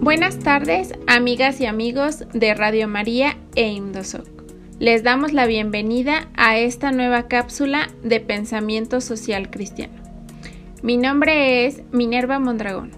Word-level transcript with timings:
Buenas 0.00 0.38
tardes, 0.38 0.94
amigas 1.06 1.60
y 1.60 1.66
amigos 1.66 2.24
de 2.32 2.54
Radio 2.54 2.88
María 2.88 3.36
e 3.54 3.68
Indosoc. 3.68 4.26
Les 4.78 5.02
damos 5.02 5.34
la 5.34 5.44
bienvenida 5.44 6.30
a 6.38 6.56
esta 6.56 6.90
nueva 6.90 7.28
cápsula 7.28 7.90
de 8.02 8.18
pensamiento 8.18 9.02
social 9.02 9.50
cristiano. 9.50 9.92
Mi 10.82 10.96
nombre 10.96 11.66
es 11.66 11.82
Minerva 11.92 12.38
Mondragón. 12.38 12.92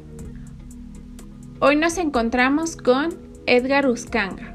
Hoy 1.59 1.75
nos 1.75 1.99
encontramos 1.99 2.77
con 2.77 3.19
Edgar 3.47 3.89
Uscanga, 3.89 4.53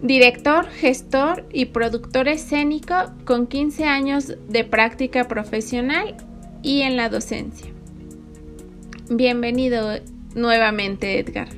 director, 0.00 0.66
gestor 0.66 1.44
y 1.52 1.64
productor 1.66 2.28
escénico 2.28 2.94
con 3.24 3.48
15 3.48 3.84
años 3.84 4.32
de 4.48 4.62
práctica 4.62 5.26
profesional 5.26 6.16
y 6.62 6.82
en 6.82 6.96
la 6.96 7.08
docencia. 7.08 7.66
Bienvenido, 9.10 9.90
nuevamente, 10.34 11.18
Edgar. 11.18 11.48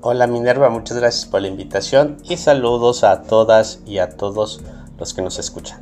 Hola 0.00 0.26
Minerva, 0.26 0.70
muchas 0.70 0.98
gracias 0.98 1.26
por 1.26 1.42
la 1.42 1.48
invitación 1.48 2.18
y 2.28 2.36
saludos 2.36 3.02
a 3.02 3.22
todas 3.22 3.82
y 3.86 3.98
a 3.98 4.10
todos 4.10 4.62
los 4.98 5.14
que 5.14 5.22
nos 5.22 5.38
escuchan. 5.38 5.80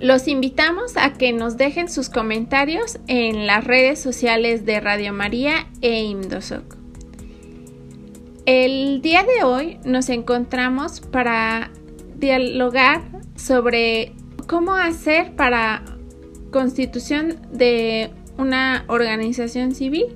Los 0.00 0.28
invitamos 0.28 0.96
a 0.96 1.12
que 1.12 1.32
nos 1.32 1.56
dejen 1.56 1.88
sus 1.88 2.08
comentarios 2.08 2.98
en 3.06 3.46
las 3.46 3.64
redes 3.64 4.00
sociales 4.00 4.64
de 4.64 4.80
Radio 4.80 5.12
María 5.12 5.68
e 5.80 6.02
Imdosoc. 6.02 6.76
El 8.46 9.02
día 9.02 9.24
de 9.24 9.44
hoy 9.44 9.78
nos 9.84 10.08
encontramos 10.08 11.00
para 11.00 11.70
dialogar 12.16 13.02
sobre 13.36 14.14
cómo 14.46 14.74
hacer 14.74 15.36
para 15.36 15.84
constitución 16.50 17.36
de 17.52 18.10
una 18.38 18.84
organización 18.88 19.74
civil 19.74 20.06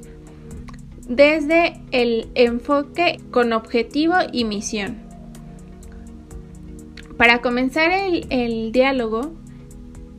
desde 1.09 1.81
el 1.91 2.31
enfoque 2.35 3.21
con 3.31 3.53
objetivo 3.53 4.15
y 4.33 4.45
misión. 4.45 5.03
Para 7.17 7.41
comenzar 7.41 7.91
el, 7.93 8.73
diálogo, 8.73 9.33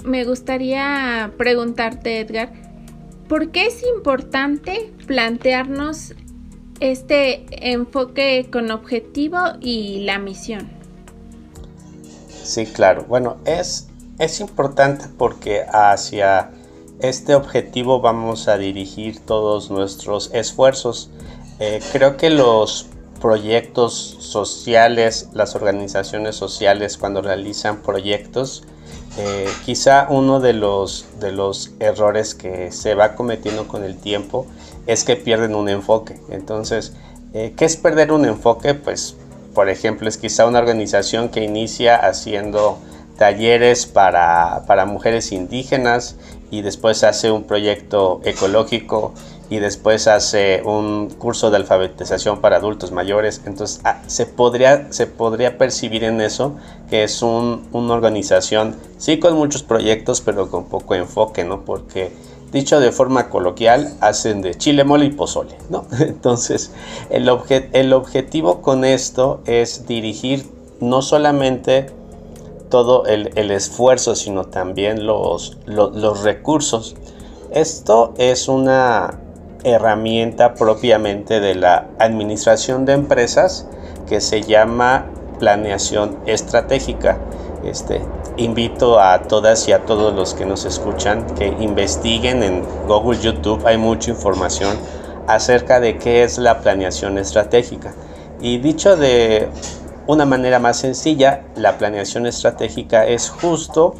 me 0.06 0.24
gustaría 0.24 1.34
preguntarte, 1.38 2.20
Edgar, 2.20 2.54
¿por 3.28 3.52
qué 3.52 3.68
es 3.68 3.84
importante 3.84 4.94
plantearnos 5.06 6.14
este 6.80 7.46
enfoque 7.74 8.48
con 8.52 8.72
objetivo 8.72 9.40
y 9.60 10.00
la 10.06 10.20
misión? 10.20 10.70
Sí, 12.44 12.66
claro. 12.66 13.06
Bueno, 13.08 13.38
es, 13.46 13.88
es 14.20 14.40
importante 14.40 15.06
porque 15.18 15.66
hacia 15.72 16.52
este 17.04 17.36
objetivo 17.36 18.00
vamos 18.00 18.48
a 18.48 18.58
dirigir 18.58 19.20
todos 19.20 19.70
nuestros 19.70 20.32
esfuerzos. 20.34 21.10
Eh, 21.60 21.82
creo 21.92 22.16
que 22.16 22.30
los 22.30 22.88
proyectos 23.22 23.94
sociales, 24.20 25.30
las 25.34 25.56
organizaciones 25.56 26.38
sociales 26.38 26.98
cuando 26.98 27.22
realizan 27.22 27.82
proyectos, 27.82 28.64
eh, 29.18 29.50
quizá 29.66 30.08
uno 30.10 30.40
de 30.40 30.54
los, 30.54 31.06
de 31.20 31.34
los 31.34 31.72
errores 31.80 32.36
que 32.36 32.72
se 32.72 32.96
va 32.96 33.16
cometiendo 33.16 33.68
con 33.68 33.84
el 33.84 33.98
tiempo 33.98 34.48
es 34.88 35.04
que 35.04 35.18
pierden 35.18 35.56
un 35.56 35.68
enfoque. 35.68 36.20
Entonces, 36.30 36.94
eh, 37.34 37.54
¿qué 37.58 37.66
es 37.66 37.76
perder 37.76 38.14
un 38.14 38.24
enfoque? 38.24 38.76
Pues, 38.76 39.18
por 39.54 39.68
ejemplo, 39.68 40.08
es 40.08 40.18
quizá 40.18 40.48
una 40.48 40.60
organización 40.60 41.28
que 41.28 41.44
inicia 41.44 41.98
haciendo 41.98 42.80
talleres 43.18 43.86
para, 43.86 44.64
para 44.68 44.86
mujeres 44.86 45.32
indígenas 45.32 46.16
y 46.52 46.62
después 46.62 47.04
hace 47.04 47.32
un 47.32 47.44
proyecto 47.44 48.22
ecológico 48.24 49.14
y 49.50 49.60
después 49.60 50.08
hace 50.08 50.62
un 50.66 51.10
curso 51.10 51.52
de 51.52 51.58
alfabetización 51.58 52.42
para 52.42 52.58
adultos 52.58 52.92
mayores. 52.92 53.42
Entonces 53.46 53.82
ah, 53.84 54.02
se, 54.08 54.26
podría, 54.26 54.92
se 54.92 55.06
podría 55.06 55.58
percibir 55.58 56.04
en 56.04 56.22
eso 56.22 56.56
que 56.90 57.04
es 57.04 57.22
un, 57.22 57.68
una 57.72 57.94
organización, 57.94 58.76
sí 58.98 59.20
con 59.20 59.36
muchos 59.36 59.64
proyectos, 59.64 60.22
pero 60.22 60.50
con 60.50 60.66
poco 60.66 60.96
enfoque, 60.96 61.44
¿no? 61.44 61.66
Porque 61.66 62.12
dicho 62.52 62.80
de 62.80 62.92
forma 62.92 63.30
coloquial, 63.30 63.94
hacen 64.00 64.42
de 64.42 64.56
chile, 64.56 64.84
mole 64.84 65.06
y 65.06 65.12
pozole, 65.12 65.56
¿no? 65.70 65.86
Entonces 66.00 66.72
el, 67.10 67.30
el 67.74 67.94
objetivo 67.94 68.62
con 68.62 68.86
esto 68.86 69.42
es 69.46 69.86
dirigir 69.86 70.46
no 70.80 71.02
solamente 71.02 71.88
todo 72.74 73.06
el, 73.06 73.52
esfuerzo, 73.52 74.16
sino 74.16 74.46
también 74.46 75.06
los, 75.06 75.60
los, 75.68 76.24
recursos. 76.24 76.96
Esto 77.52 78.16
es 78.18 78.48
una 78.48 79.20
herramienta 79.64 80.56
propiamente 80.56 81.40
de 81.40 81.54
la 81.54 81.86
administración 82.00 82.86
de 82.86 82.94
empresas 82.94 83.68
que 84.10 84.20
se 84.22 84.42
llama 84.42 85.06
planeación 85.38 86.18
estratégica. 86.26 87.20
Este, 87.64 88.02
invito 88.38 89.00
a 89.00 89.22
todas 89.22 89.68
y 89.68 89.72
a 89.72 89.86
todos 89.86 90.12
los 90.12 90.34
que 90.34 90.48
nos 90.48 90.66
escuchan 90.66 91.28
que 91.36 91.46
investiguen 91.46 92.42
en 92.42 92.64
Google, 92.88 93.20
YouTube, 93.20 93.68
hay 93.68 93.78
mucha 93.78 94.10
información 94.10 94.76
acerca 95.28 95.80
de 95.80 96.00
qué 96.00 96.24
es 96.24 96.40
la 96.40 96.62
planeación 96.62 97.20
estratégica. 97.20 97.94
Y 98.42 98.58
dicho 98.58 98.98
de 98.98 99.48
una 100.06 100.26
manera 100.26 100.60
más 100.60 100.78
sencilla, 100.78 101.44
la 101.56 101.78
planeación 101.78 102.26
estratégica 102.26 103.08
es 103.08 103.30
justo 103.30 103.96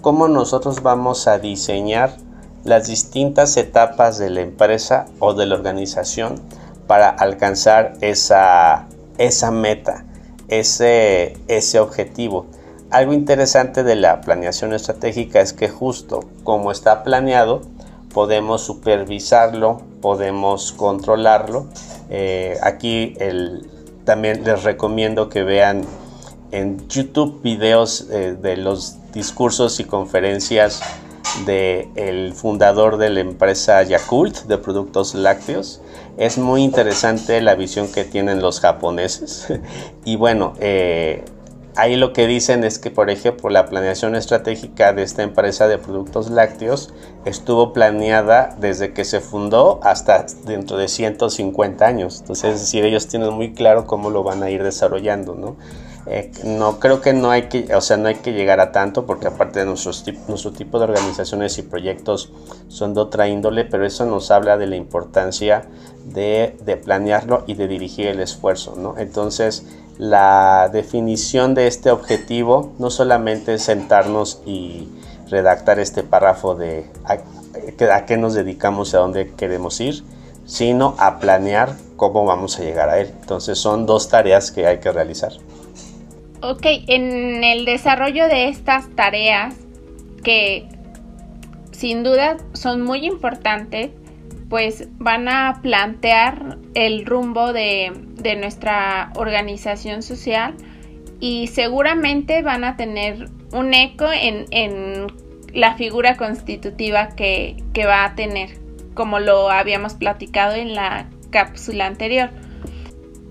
cómo 0.00 0.28
nosotros 0.28 0.82
vamos 0.82 1.26
a 1.26 1.38
diseñar 1.38 2.16
las 2.64 2.86
distintas 2.86 3.56
etapas 3.56 4.18
de 4.18 4.30
la 4.30 4.40
empresa 4.40 5.06
o 5.18 5.34
de 5.34 5.46
la 5.46 5.56
organización 5.56 6.40
para 6.86 7.08
alcanzar 7.08 7.94
esa, 8.00 8.86
esa 9.18 9.50
meta, 9.50 10.04
ese, 10.48 11.36
ese 11.48 11.80
objetivo. 11.80 12.46
Algo 12.90 13.12
interesante 13.12 13.82
de 13.82 13.96
la 13.96 14.20
planeación 14.20 14.72
estratégica 14.72 15.40
es 15.40 15.52
que 15.52 15.68
justo 15.68 16.20
como 16.44 16.70
está 16.70 17.02
planeado, 17.02 17.62
podemos 18.14 18.62
supervisarlo, 18.62 19.82
podemos 20.00 20.72
controlarlo. 20.72 21.66
Eh, 22.10 22.58
aquí 22.62 23.14
el, 23.18 23.68
también 24.08 24.42
les 24.42 24.62
recomiendo 24.62 25.28
que 25.28 25.42
vean 25.42 25.84
en 26.50 26.88
YouTube 26.88 27.42
videos 27.42 28.06
eh, 28.10 28.38
de 28.40 28.56
los 28.56 28.96
discursos 29.12 29.80
y 29.80 29.84
conferencias 29.84 30.80
del 31.44 31.88
el 31.94 32.32
fundador 32.32 32.96
de 32.96 33.10
la 33.10 33.20
empresa 33.20 33.82
Yakult 33.82 34.44
de 34.44 34.56
productos 34.56 35.14
lácteos. 35.14 35.82
Es 36.16 36.38
muy 36.38 36.62
interesante 36.62 37.42
la 37.42 37.54
visión 37.54 37.92
que 37.92 38.04
tienen 38.04 38.40
los 38.40 38.60
japoneses. 38.60 39.46
y 40.06 40.16
bueno, 40.16 40.54
eh, 40.58 41.26
ahí 41.78 41.94
lo 41.94 42.12
que 42.12 42.26
dicen 42.26 42.64
es 42.64 42.80
que, 42.80 42.90
por 42.90 43.08
ejemplo, 43.08 43.48
la 43.50 43.66
planeación 43.66 44.16
estratégica 44.16 44.92
de 44.92 45.04
esta 45.04 45.22
empresa 45.22 45.68
de 45.68 45.78
productos 45.78 46.28
lácteos 46.28 46.92
estuvo 47.24 47.72
planeada 47.72 48.56
desde 48.58 48.92
que 48.92 49.04
se 49.04 49.20
fundó 49.20 49.78
hasta 49.84 50.26
dentro 50.44 50.76
de 50.76 50.88
150 50.88 51.86
años. 51.86 52.18
Entonces, 52.20 52.54
es 52.56 52.60
decir, 52.62 52.84
ellos 52.84 53.06
tienen 53.06 53.32
muy 53.32 53.52
claro 53.52 53.86
cómo 53.86 54.10
lo 54.10 54.24
van 54.24 54.42
a 54.42 54.50
ir 54.50 54.64
desarrollando, 54.64 55.36
¿no? 55.36 55.56
Eh, 56.06 56.32
no 56.42 56.80
creo 56.80 57.00
que 57.00 57.12
no 57.12 57.30
hay 57.30 57.42
que, 57.42 57.72
o 57.74 57.80
sea, 57.80 57.96
no 57.96 58.08
hay 58.08 58.16
que 58.16 58.32
llegar 58.32 58.60
a 58.60 58.72
tanto 58.72 59.04
porque 59.04 59.28
aparte 59.28 59.60
de 59.60 59.66
nuestros, 59.66 60.04
nuestro 60.26 60.52
tipo 60.52 60.78
de 60.78 60.84
organizaciones 60.84 61.58
y 61.58 61.62
proyectos 61.62 62.32
son 62.68 62.94
de 62.94 63.00
otra 63.00 63.28
índole, 63.28 63.66
pero 63.66 63.86
eso 63.86 64.06
nos 64.06 64.30
habla 64.30 64.56
de 64.56 64.66
la 64.66 64.76
importancia 64.76 65.68
de, 66.06 66.56
de 66.64 66.76
planearlo 66.78 67.44
y 67.46 67.54
de 67.54 67.68
dirigir 67.68 68.06
el 68.06 68.20
esfuerzo, 68.20 68.74
¿no? 68.76 68.96
Entonces, 68.96 69.66
la 69.98 70.70
definición 70.72 71.54
de 71.54 71.66
este 71.66 71.90
objetivo 71.90 72.72
no 72.78 72.88
solamente 72.88 73.54
es 73.54 73.62
sentarnos 73.62 74.40
y 74.46 74.88
redactar 75.28 75.80
este 75.80 76.04
párrafo 76.04 76.54
de 76.54 76.86
a, 77.04 78.06
qué 78.06 78.16
nos 78.16 78.34
dedicamos 78.34 78.92
y 78.92 78.96
a 78.96 79.00
dónde 79.00 79.32
queremos 79.34 79.80
ir, 79.80 80.04
sino 80.46 80.94
a 80.98 81.18
planear 81.18 81.74
cómo 81.96 82.24
vamos 82.24 82.58
a 82.58 82.62
llegar 82.62 82.88
a 82.88 82.98
él. 83.00 83.12
Entonces 83.20 83.58
son 83.58 83.86
dos 83.86 84.08
tareas 84.08 84.52
que 84.52 84.66
hay 84.66 84.78
que 84.78 84.92
realizar. 84.92 85.32
Ok, 86.42 86.64
en 86.86 87.42
el 87.42 87.64
desarrollo 87.64 88.28
de 88.28 88.48
estas 88.48 88.88
tareas 88.94 89.54
que 90.22 90.68
sin 91.72 92.04
duda 92.04 92.36
son 92.52 92.82
muy 92.82 93.04
importantes, 93.04 93.90
pues 94.48 94.88
van 94.98 95.28
a 95.28 95.60
plantear 95.62 96.58
el 96.74 97.04
rumbo 97.04 97.52
de, 97.52 97.92
nuestra 98.40 99.10
organización 99.14 100.02
social 100.02 100.54
y 101.20 101.46
seguramente 101.48 102.42
van 102.42 102.64
a 102.64 102.76
tener 102.76 103.30
un 103.52 103.74
eco 103.74 104.06
en, 104.12 105.06
la 105.52 105.74
figura 105.74 106.16
constitutiva 106.18 107.08
que, 107.08 107.56
que, 107.72 107.86
va 107.86 108.04
a 108.04 108.14
tener, 108.14 108.50
como 108.92 109.18
lo 109.18 109.50
habíamos 109.50 109.94
platicado 109.94 110.54
en 110.54 110.74
la 110.74 111.06
cápsula 111.30 111.86
anterior. 111.86 112.28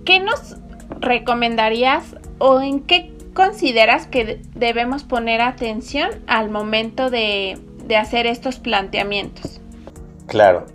¿Qué 0.03 0.19
nos 0.19 0.57
recomendarías 0.99 2.15
o 2.39 2.59
en 2.59 2.79
qué 2.81 3.13
consideras 3.35 4.07
que 4.07 4.41
debemos 4.55 5.03
poner 5.03 5.41
atención 5.41 6.09
al 6.25 6.49
momento 6.49 7.11
de, 7.11 7.59
de 7.85 7.97
hacer 7.97 8.25
estos 8.25 8.57
planteamientos? 8.57 9.61
Claro, 10.25 10.65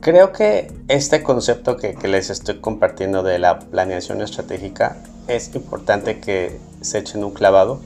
Creo 0.00 0.32
que 0.32 0.70
este 0.86 1.22
concepto 1.24 1.76
que, 1.76 1.96
les 2.06 2.30
estoy 2.30 2.58
compartiendo 2.60 3.22
de 3.22 3.38
la 3.40 3.58
planeación 3.58 4.22
estratégica 4.22 4.96
es 5.26 5.52
importante 5.54 6.20
que 6.20 6.58
se 6.80 6.98
echen 6.98 7.24
un 7.24 7.32
clavado 7.32 7.80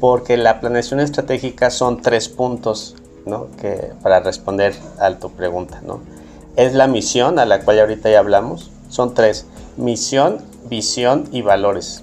porque 0.00 0.36
la 0.36 0.60
planeación 0.60 0.98
estratégica 1.00 1.70
son 1.70 2.02
tres 2.02 2.28
puntos 2.28 2.96
¿no? 3.26 3.46
que, 3.60 3.92
para 4.02 4.20
responder 4.20 4.74
a 4.98 5.14
tu 5.14 5.30
pregunta. 5.30 5.80
¿no? 5.86 6.00
Es 6.56 6.74
la 6.74 6.88
misión 6.88 7.38
a 7.38 7.44
la 7.44 7.60
cual 7.60 7.78
ahorita 7.78 8.10
ya 8.10 8.18
hablamos. 8.18 8.70
Son 8.88 9.14
tres. 9.14 9.46
Misión, 9.76 10.38
visión 10.68 11.28
y 11.30 11.42
valores. 11.42 12.02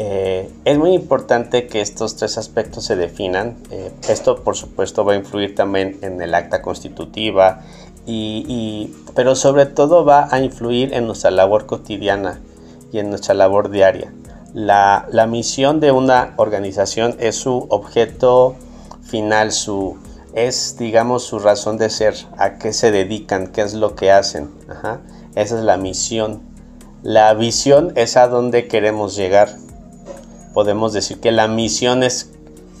Eh, 0.00 0.48
es 0.64 0.78
muy 0.78 0.92
importante 0.92 1.66
que 1.66 1.80
estos 1.80 2.14
tres 2.14 2.38
aspectos 2.38 2.84
se 2.84 2.94
definan. 2.94 3.56
Eh, 3.72 3.90
esto, 4.08 4.44
por 4.44 4.56
supuesto, 4.56 5.04
va 5.04 5.14
a 5.14 5.16
influir 5.16 5.56
también 5.56 5.98
en 6.02 6.22
el 6.22 6.34
acta 6.34 6.62
constitutiva, 6.62 7.62
y, 8.10 8.94
pero 9.14 9.34
sobre 9.34 9.66
todo 9.66 10.04
va 10.04 10.28
a 10.30 10.40
influir 10.40 10.94
en 10.94 11.06
nuestra 11.06 11.30
labor 11.30 11.66
cotidiana 11.66 12.40
y 12.92 12.98
en 12.98 13.10
nuestra 13.10 13.34
labor 13.34 13.70
diaria. 13.70 14.12
La, 14.54 15.06
la 15.12 15.26
misión 15.26 15.78
de 15.80 15.92
una 15.92 16.32
organización 16.36 17.16
es 17.18 17.36
su 17.36 17.66
objeto 17.68 18.56
final, 19.02 19.52
su, 19.52 19.98
es, 20.32 20.76
digamos, 20.78 21.24
su 21.24 21.38
razón 21.38 21.76
de 21.76 21.90
ser, 21.90 22.14
a 22.38 22.58
qué 22.58 22.72
se 22.72 22.90
dedican, 22.90 23.48
qué 23.48 23.60
es 23.60 23.74
lo 23.74 23.94
que 23.94 24.10
hacen. 24.10 24.50
Esa 25.34 25.58
es 25.58 25.64
la 25.64 25.76
misión. 25.76 26.40
La 27.02 27.34
visión 27.34 27.92
es 27.94 28.16
a 28.16 28.26
dónde 28.26 28.68
queremos 28.68 29.14
llegar 29.16 29.50
podemos 30.58 30.92
decir 30.92 31.20
que 31.20 31.30
la 31.30 31.46
misión 31.46 32.02
es 32.02 32.30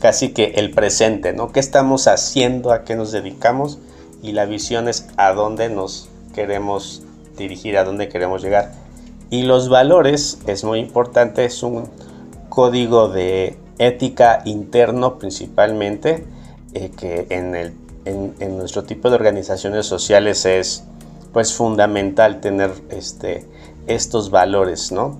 casi 0.00 0.30
que 0.30 0.54
el 0.56 0.72
presente, 0.72 1.32
¿no? 1.32 1.52
¿Qué 1.52 1.60
estamos 1.60 2.08
haciendo? 2.08 2.72
¿A 2.72 2.82
qué 2.82 2.96
nos 2.96 3.12
dedicamos? 3.12 3.78
Y 4.22 4.32
la 4.32 4.46
visión 4.46 4.88
es 4.88 5.08
a 5.16 5.32
dónde 5.32 5.68
nos 5.68 6.08
queremos 6.34 7.02
dirigir, 7.36 7.78
a 7.78 7.84
dónde 7.84 8.08
queremos 8.08 8.42
llegar. 8.42 8.72
Y 9.30 9.42
los 9.42 9.68
valores, 9.68 10.38
es 10.46 10.64
muy 10.64 10.78
importante, 10.78 11.44
es 11.44 11.62
un 11.62 11.88
código 12.48 13.08
de 13.08 13.58
ética 13.78 14.42
interno 14.44 15.18
principalmente, 15.18 16.24
eh, 16.74 16.90
que 16.96 17.26
en, 17.30 17.54
el, 17.54 17.72
en, 18.04 18.56
nuestro 18.56 18.84
tipo 18.84 19.10
de 19.10 19.16
organizaciones 19.16 19.86
sociales 19.86 20.44
es 20.46 20.84
pues 21.32 21.54
fundamental 21.54 22.40
tener 22.40 22.72
este, 22.90 23.46
estos 23.86 24.30
valores, 24.30 24.92
¿no? 24.92 25.18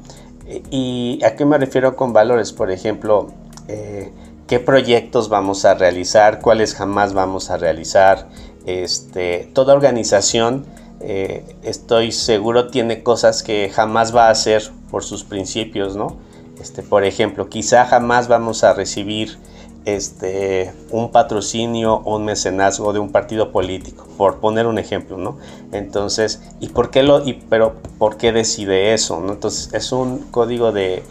¿Y 0.70 1.20
a 1.24 1.36
qué 1.36 1.44
me 1.44 1.58
refiero 1.58 1.94
con 1.94 2.14
valores? 2.14 2.52
Por 2.52 2.70
ejemplo, 2.70 3.28
eh, 3.68 4.10
qué 4.46 4.58
proyectos 4.58 5.28
vamos 5.28 5.66
a 5.66 5.74
realizar, 5.74 6.40
cuáles 6.40 6.74
jamás 6.74 7.12
vamos 7.12 7.50
a 7.50 7.58
realizar. 7.58 8.28
Este, 8.68 9.48
toda 9.54 9.72
organización, 9.72 10.66
eh, 11.00 11.56
estoy 11.62 12.12
seguro, 12.12 12.68
tiene 12.68 13.02
cosas 13.02 13.42
que 13.42 13.70
jamás 13.70 14.14
va 14.14 14.26
a 14.26 14.30
hacer 14.30 14.62
por 14.90 15.02
sus 15.02 15.24
principios, 15.24 15.96
¿no? 15.96 16.18
Este, 16.60 16.82
por 16.82 17.04
ejemplo, 17.04 17.48
quizá 17.48 17.86
jamás 17.86 18.28
vamos 18.28 18.64
a 18.64 18.74
recibir 18.74 19.38
este, 19.86 20.70
un 20.90 21.10
patrocinio 21.12 21.94
o 21.94 22.16
un 22.16 22.26
mecenazgo 22.26 22.92
de 22.92 22.98
un 22.98 23.10
partido 23.10 23.52
político, 23.52 24.06
por 24.18 24.36
poner 24.36 24.66
un 24.66 24.78
ejemplo, 24.78 25.16
¿no? 25.16 25.38
Entonces, 25.72 26.42
¿y 26.60 26.68
por 26.68 26.90
qué 26.90 27.02
lo, 27.02 27.26
y, 27.26 27.42
pero 27.48 27.76
por 27.96 28.18
qué 28.18 28.32
decide 28.32 28.92
eso. 28.92 29.18
Entonces, 29.30 29.72
es 29.72 29.92
un 29.92 30.18
código 30.30 30.72
de 30.72 31.02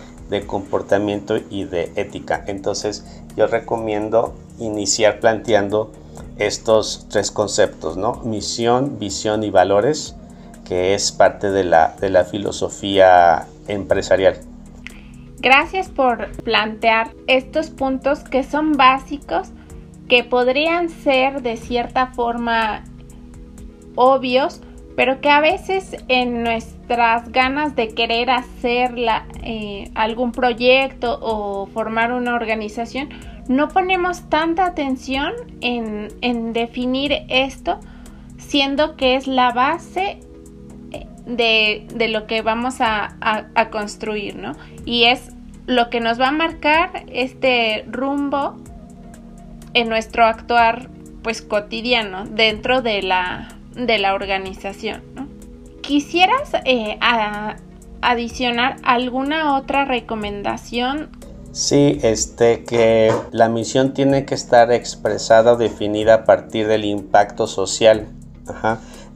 comportamiento 0.46 1.38
y 1.50 1.64
de 1.64 1.92
ética. 1.96 2.44
Entonces, 2.46 3.04
yo 3.36 3.48
recomiendo 3.48 4.36
iniciar 4.60 5.20
planteando 5.20 5.92
estos 6.40 7.08
tres 7.10 7.32
conceptos, 7.32 7.98
¿no? 7.98 8.22
Misión, 8.24 9.00
visión 9.00 9.44
y 9.44 9.50
valores, 9.50 10.16
que 10.68 10.94
es 10.94 11.12
parte 11.12 11.52
de 11.52 11.64
la, 11.64 11.96
de 12.00 12.10
la 12.10 12.26
filosofía 12.26 13.48
empresarial. 13.68 14.38
Gracias 15.40 15.90
por 15.90 16.32
plantear 16.44 17.12
estos 17.28 17.70
puntos 17.70 18.20
que 18.20 18.44
son 18.44 18.74
básicos, 18.74 19.50
que 20.10 20.24
podrían 20.24 20.90
ser 20.90 21.42
de 21.42 21.58
cierta 21.58 22.08
forma 22.08 22.84
obvios, 23.96 24.62
pero 24.96 25.22
que 25.22 25.30
a 25.30 25.42
veces 25.42 25.96
en 26.08 26.44
nuestras 26.44 27.32
ganas 27.32 27.76
de 27.76 27.90
querer 27.90 28.32
hacer 28.32 28.96
eh, 29.44 29.92
algún 29.94 30.32
proyecto 30.32 31.20
o 31.22 31.68
formar 31.68 32.12
una 32.14 32.34
organización, 32.34 33.10
no 33.48 33.70
ponemos 33.70 34.30
tanta 34.30 34.66
atención 34.66 35.34
en, 35.62 36.54
definir 36.54 37.14
esto, 37.30 37.80
siendo 38.38 38.96
que 38.96 39.16
es 39.16 39.28
la 39.28 39.52
base 39.52 40.20
de, 41.26 41.88
lo 42.10 42.28
que 42.28 42.42
vamos 42.42 42.76
a, 42.80 43.16
construir, 43.72 44.36
¿no? 44.36 44.54
Y 44.86 45.06
es 45.06 45.32
lo 45.66 45.90
que 45.90 46.00
nos 46.00 46.20
va 46.20 46.30
a 46.30 46.32
marcar 46.32 47.06
este 47.12 47.86
rumbo 47.88 48.56
en 49.74 49.90
nuestro 49.90 50.26
actuar 50.26 50.90
pues 51.22 51.42
cotidiano 51.42 52.26
dentro 52.26 52.82
de 52.82 53.02
la, 53.02 53.50
de 53.76 53.98
la 53.98 54.14
organización. 54.14 55.04
¿Quisieras 55.82 56.54
eh, 56.66 56.98
adicionar 58.02 58.78
alguna 58.84 59.56
otra 59.56 59.86
recomendación? 59.86 61.17
Sí, 61.58 61.98
este 62.04 62.66
que 62.66 63.12
la 63.32 63.50
misión 63.50 63.96
tiene 63.96 64.26
que 64.26 64.36
estar 64.36 64.72
expresada 64.72 65.54
o 65.54 65.58
definida 65.58 66.14
a 66.14 66.24
partir 66.24 66.68
del 66.68 66.86
impacto 66.86 67.48
social. 67.48 68.10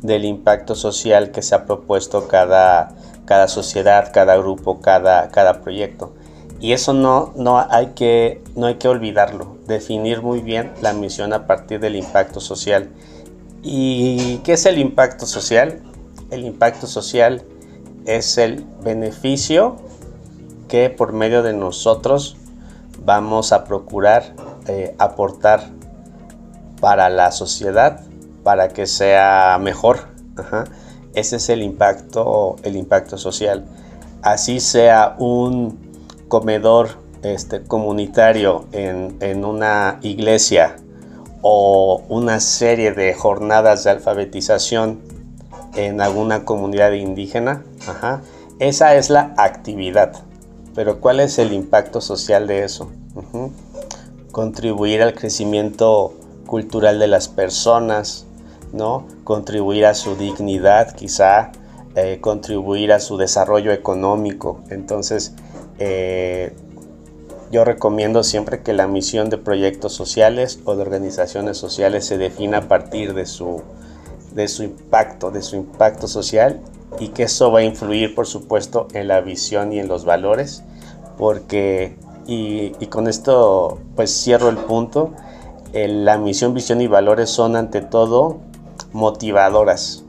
Del 0.01 0.25
impacto 0.25 0.73
social 0.73 1.29
que 1.29 1.43
se 1.43 1.53
ha 1.53 1.67
propuesto 1.67 2.27
cada, 2.27 2.95
cada 3.25 3.47
sociedad, 3.47 4.09
cada 4.11 4.37
grupo, 4.37 4.81
cada, 4.81 5.29
cada 5.29 5.61
proyecto. 5.61 6.15
Y 6.59 6.71
eso 6.71 6.93
no, 6.93 7.31
no, 7.35 7.63
hay 7.69 7.91
que, 7.93 8.41
no 8.55 8.65
hay 8.65 8.75
que 8.75 8.87
olvidarlo, 8.87 9.57
definir 9.67 10.23
muy 10.23 10.41
bien 10.41 10.71
la 10.81 10.93
misión 10.93 11.33
a 11.33 11.45
partir 11.45 11.79
del 11.79 11.95
impacto 11.95 12.39
social. 12.39 12.89
¿Y 13.61 14.37
qué 14.37 14.53
es 14.53 14.65
el 14.65 14.79
impacto 14.79 15.27
social? 15.27 15.83
El 16.31 16.43
impacto 16.43 16.87
social 16.87 17.43
es 18.07 18.39
el 18.39 18.65
beneficio 18.83 19.90
que 20.71 20.89
por 20.89 21.11
medio 21.11 21.43
de 21.43 21.51
nosotros 21.51 22.37
vamos 23.03 23.51
a 23.51 23.65
procurar 23.65 24.33
eh, 24.69 24.95
aportar 24.99 25.65
para 26.79 27.09
la 27.09 27.33
sociedad 27.33 27.99
para 28.45 28.69
que 28.69 28.87
sea 28.87 29.59
mejor. 29.61 30.07
Ese 31.13 31.35
es 31.35 31.49
el 31.49 31.61
impacto, 31.61 32.55
el 32.63 32.77
impacto 32.77 33.17
social. 33.17 33.65
Así 34.21 34.61
sea 34.61 35.17
un 35.19 35.77
comedor 36.29 36.91
este, 37.21 37.63
comunitario 37.63 38.65
en, 38.71 39.17
en 39.19 39.43
una 39.43 39.99
iglesia 40.01 40.77
o 41.41 42.01
una 42.07 42.39
serie 42.39 42.93
de 42.93 43.13
jornadas 43.13 43.83
de 43.83 43.89
alfabetización 43.89 45.01
en 45.75 45.99
alguna 45.99 46.45
comunidad 46.45 46.93
indígena, 46.93 47.65
esa 48.59 48.95
es 48.95 49.09
la 49.09 49.33
actividad. 49.37 50.30
Pero 50.73 50.99
¿cuál 50.99 51.19
es 51.19 51.37
el 51.39 51.53
impacto 51.53 52.01
social 52.01 52.47
de 52.47 52.63
eso? 52.63 52.89
Contribuir 54.31 55.01
al 55.01 55.13
crecimiento 55.13 56.13
cultural 56.45 56.99
de 56.99 57.07
las 57.07 57.27
personas, 57.27 58.25
¿no? 58.71 59.05
Contribuir 59.23 59.85
a 59.85 59.93
su 59.93 60.15
dignidad, 60.15 60.95
quizá 60.95 61.51
eh, 61.95 62.19
contribuir 62.21 62.93
a 62.93 63.01
su 63.01 63.17
desarrollo 63.17 63.73
económico. 63.73 64.61
Entonces, 64.69 65.33
eh, 65.77 66.53
yo 67.51 67.65
recomiendo 67.65 68.23
siempre 68.23 68.61
que 68.61 68.71
la 68.71 68.87
misión 68.87 69.29
de 69.29 69.37
proyectos 69.37 69.93
sociales 69.93 70.59
o 70.63 70.75
de 70.77 70.83
organizaciones 70.83 71.57
sociales 71.57 72.05
se 72.05 72.17
defina 72.17 72.59
a 72.59 72.67
partir 72.69 73.13
de 73.13 73.25
su, 73.25 73.61
de 74.33 74.47
su 74.47 74.63
impacto, 74.63 75.31
de 75.31 75.41
su 75.41 75.57
impacto 75.57 76.07
social 76.07 76.61
y 77.01 77.07
que 77.09 77.23
eso 77.23 77.51
va 77.51 77.59
a 77.59 77.63
influir, 77.63 78.13
por 78.13 78.27
supuesto, 78.27 78.87
en 78.93 79.07
la 79.07 79.21
visión 79.21 79.73
y 79.73 79.79
en 79.79 79.87
los 79.87 80.05
valores, 80.05 80.63
porque, 81.17 81.97
y, 82.27 82.69
con 82.87 83.07
esto 83.07 83.79
pues 83.95 84.15
cierro 84.15 84.49
el 84.49 84.57
punto, 84.57 85.11
la 85.73 86.19
misión, 86.19 86.53
visión 86.53 86.79
y 86.79 86.85
valores 86.85 87.31
son 87.31 87.55
ante 87.55 87.81
todo 87.81 88.37
motivadoras, 88.93 90.03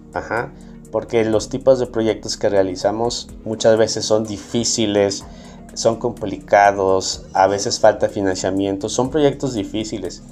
porque 0.91 1.25
los 1.25 1.49
tipos 1.49 1.79
de 1.79 1.87
proyectos 1.87 2.37
que 2.37 2.51
realizamos 2.51 3.29
muchas 3.47 3.79
veces 3.79 4.05
son 4.05 4.25
difíciles, 4.25 5.25
son 5.73 5.97
complicados, 5.97 7.25
a 7.33 7.47
veces 7.47 7.81
falta 7.81 8.11
financiamiento, 8.11 8.91
son 8.91 9.09
proyectos 9.09 9.55
difíciles 9.55 10.23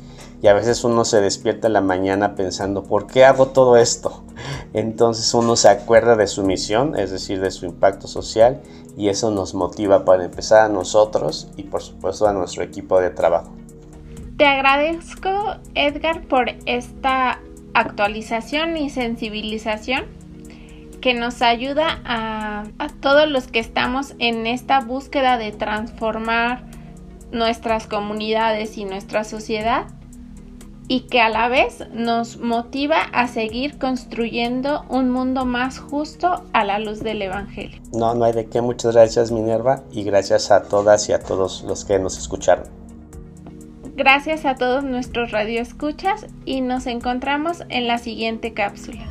y 0.42 0.48
a 0.48 0.54
veces 0.54 0.84
uno 0.84 1.04
se 1.04 1.20
despierta 1.20 1.66
en 1.66 1.74
la 1.74 1.80
mañana 1.80 2.34
pensando, 2.34 2.84
¿por 2.84 3.06
qué 3.06 3.24
hago 3.24 3.48
todo 3.48 3.76
esto? 3.76 4.24
Entonces 4.72 5.32
uno 5.34 5.56
se 5.56 5.68
acuerda 5.68 6.16
de 6.16 6.26
su 6.26 6.42
misión, 6.42 6.98
es 6.98 7.10
decir, 7.10 7.40
de 7.40 7.50
su 7.50 7.66
impacto 7.66 8.08
social 8.08 8.60
y 8.96 9.08
eso 9.08 9.30
nos 9.30 9.54
motiva 9.54 10.04
para 10.04 10.24
empezar 10.24 10.64
a 10.64 10.68
nosotros 10.68 11.48
y 11.56 11.64
por 11.64 11.82
supuesto 11.82 12.26
a 12.26 12.32
nuestro 12.32 12.62
equipo 12.62 13.00
de 13.00 13.10
trabajo. 13.10 13.52
Te 14.36 14.46
agradezco, 14.46 15.56
Edgar, 15.74 16.22
por 16.22 16.48
esta 16.64 17.40
actualización 17.74 18.76
y 18.78 18.88
sensibilización 18.88 20.06
que 21.02 21.14
nos 21.14 21.42
ayuda 21.42 22.00
a, 22.04 22.64
a 22.78 22.88
todos 22.88 23.28
los 23.28 23.46
que 23.48 23.58
estamos 23.58 24.14
en 24.18 24.46
esta 24.46 24.80
búsqueda 24.80 25.36
de 25.36 25.52
transformar 25.52 26.64
nuestras 27.32 27.86
comunidades 27.86 28.76
y 28.76 28.84
nuestra 28.84 29.24
sociedad 29.24 29.86
y 30.90 31.02
que 31.02 31.20
a 31.20 31.28
la 31.28 31.48
vez 31.48 31.86
nos 31.92 32.38
motiva 32.38 32.96
a 33.12 33.28
seguir 33.28 33.78
construyendo 33.78 34.84
un 34.88 35.08
mundo 35.08 35.44
más 35.44 35.78
justo 35.78 36.42
a 36.52 36.64
la 36.64 36.80
luz 36.80 36.98
del 36.98 37.22
Evangelio. 37.22 37.80
No, 37.92 38.12
no 38.16 38.24
hay 38.24 38.32
de 38.32 38.46
qué. 38.46 38.60
Muchas 38.60 38.96
gracias 38.96 39.30
Minerva 39.30 39.84
y 39.92 40.02
gracias 40.02 40.50
a 40.50 40.64
todas 40.64 41.08
y 41.08 41.12
a 41.12 41.20
todos 41.20 41.62
los 41.62 41.84
que 41.84 42.00
nos 42.00 42.18
escucharon. 42.18 42.64
Gracias 43.94 44.44
a 44.44 44.56
todos 44.56 44.82
nuestros 44.82 45.30
radioescuchas 45.30 46.26
y 46.44 46.60
nos 46.60 46.88
encontramos 46.88 47.62
en 47.68 47.86
la 47.86 47.98
siguiente 47.98 48.52
cápsula. 48.52 49.09